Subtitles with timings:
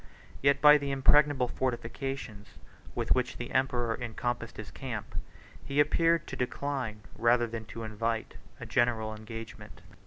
[0.41, 2.55] Yet by the impregnable fortifications
[2.95, 5.13] with which the emperor encompassed his camp,
[5.63, 9.81] he appeared to decline, rather than to invite, a general engagement.